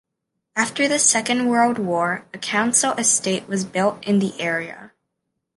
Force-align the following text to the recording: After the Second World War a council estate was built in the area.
After 0.55 0.87
the 0.87 0.97
Second 0.97 1.47
World 1.47 1.77
War 1.77 2.25
a 2.33 2.39
council 2.39 2.93
estate 2.93 3.47
was 3.47 3.63
built 3.65 4.03
in 4.03 4.17
the 4.17 4.33
area. 4.41 4.93